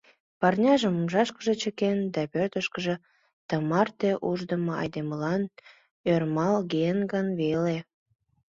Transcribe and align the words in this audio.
Парняжым 0.39 0.93
умшашкыже 0.99 1.53
чыкен 1.61 1.97
да 2.13 2.21
пӧртыштӧ 2.33 2.93
тымарте 3.47 4.11
уждымо 4.29 4.71
айдемылан 4.83 5.41
ӧрмалген 6.11 6.97
гын 7.11 7.27
веле? 7.41 7.77